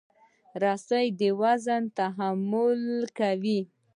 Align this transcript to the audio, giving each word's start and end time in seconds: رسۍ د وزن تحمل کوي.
رسۍ 0.63 1.05
د 1.19 1.21
وزن 1.41 1.83
تحمل 1.97 2.81
کوي. 3.19 3.59